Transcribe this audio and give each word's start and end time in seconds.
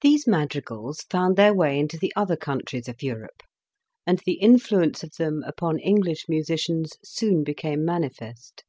These 0.00 0.26
madrigals 0.26 1.02
found 1.10 1.36
their 1.36 1.52
way 1.52 1.78
into 1.78 1.98
the 1.98 2.10
other 2.16 2.36
countries 2.38 2.88
of 2.88 3.02
Europe, 3.02 3.42
and 4.06 4.18
the 4.24 4.38
influence 4.40 5.02
of 5.02 5.12
them 5.18 5.42
upon 5.46 5.78
English 5.78 6.24
musicians 6.26 6.92
soon 7.04 7.44
became 7.44 7.84
manifest. 7.84 8.64